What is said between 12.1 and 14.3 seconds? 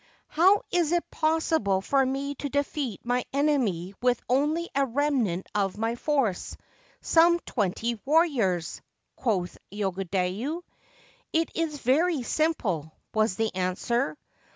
simple,' was the answer.